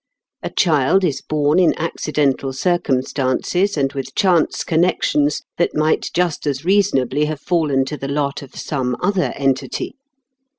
[0.41, 6.65] A child is born in accidental circumstances and with chance connections that might just as
[6.65, 9.93] reasonably have fallen to the lot of some other entity.